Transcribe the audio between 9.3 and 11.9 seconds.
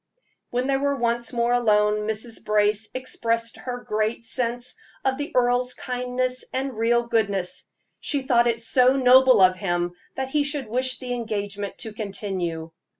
of him that he should wish the engagement